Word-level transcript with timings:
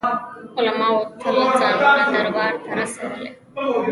علماوو 0.59 1.03
تل 1.21 1.35
ځانونه 1.59 2.07
دربار 2.13 2.53
ته 2.63 2.69
رسولي 2.79 3.19
دي. 3.25 3.31